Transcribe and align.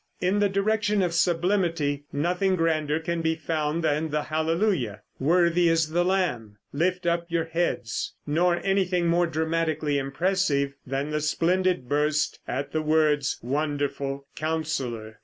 In 0.19 0.39
the 0.39 0.49
direction 0.49 1.03
of 1.03 1.13
sublimity 1.13 2.05
nothing 2.11 2.55
grander 2.55 2.99
can 2.99 3.21
be 3.21 3.35
found 3.35 3.83
than 3.83 4.09
the 4.09 4.23
"Hallelujah," 4.23 5.03
"Worthy 5.19 5.69
is 5.69 5.91
the 5.91 6.03
Lamb," 6.03 6.57
"Lift 6.73 7.05
up 7.05 7.27
Your 7.29 7.43
Heads," 7.45 8.15
nor 8.25 8.55
anything 8.63 9.05
more 9.05 9.27
dramatically 9.27 9.99
impressive 9.99 10.73
than 10.87 11.11
the 11.11 11.21
splendid 11.21 11.87
burst 11.87 12.39
at 12.47 12.71
the 12.71 12.81
words, 12.81 13.37
"Wonderful," 13.43 14.25
"Counsellor." 14.35 15.19